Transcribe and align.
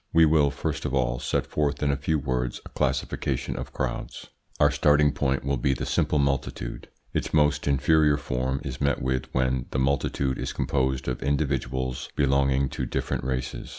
We 0.13 0.25
will, 0.25 0.49
first 0.49 0.83
of 0.83 0.95
all, 0.95 1.19
set 1.19 1.45
forth 1.45 1.83
in 1.83 1.91
a 1.91 1.95
few 1.95 2.17
words 2.17 2.59
a 2.65 2.69
classification 2.69 3.55
of 3.55 3.71
crowds. 3.71 4.29
Our 4.59 4.71
starting 4.71 5.11
point 5.11 5.43
will 5.43 5.57
be 5.57 5.75
the 5.75 5.85
simple 5.85 6.17
multitude. 6.17 6.87
Its 7.13 7.35
most 7.35 7.67
inferior 7.67 8.17
form 8.17 8.61
is 8.63 8.81
met 8.81 8.99
with 8.99 9.31
when 9.31 9.67
the 9.69 9.77
multitude 9.77 10.39
is 10.39 10.53
composed 10.53 11.07
of 11.07 11.21
individuals 11.21 12.09
belonging 12.15 12.67
to 12.69 12.87
different 12.87 13.23
races. 13.23 13.69